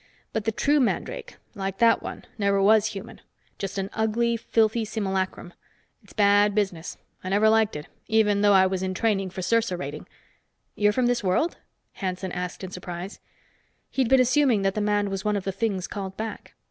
But 0.33 0.45
the 0.45 0.51
true 0.51 0.79
mandrake 0.79 1.35
like 1.53 1.77
that 1.77 2.01
one 2.01 2.25
never 2.39 2.59
was 2.59 2.87
human. 2.87 3.21
Just 3.59 3.77
an 3.77 3.91
ugly, 3.93 4.35
filthy 4.35 4.83
simulacrum. 4.83 5.53
It's 6.03 6.11
bad 6.11 6.55
business. 6.55 6.97
I 7.23 7.29
never 7.29 7.49
liked 7.51 7.75
it, 7.75 7.85
even 8.07 8.41
though 8.41 8.51
I 8.53 8.65
was 8.65 8.81
in 8.81 8.95
training 8.95 9.29
for 9.29 9.41
sersa 9.41 9.77
rating." 9.77 10.07
"You're 10.73 10.91
from 10.91 11.05
this 11.05 11.23
world?" 11.23 11.57
Hanson 11.91 12.31
asked 12.31 12.63
in 12.63 12.71
surprise. 12.71 13.19
He'd 13.91 14.09
been 14.09 14.19
assuming 14.19 14.63
that 14.63 14.73
the 14.73 14.81
man 14.81 15.11
was 15.11 15.23
one 15.23 15.35
of 15.37 15.43
the 15.43 15.51
things 15.51 15.85
called 15.85 16.17
back. 16.17 16.55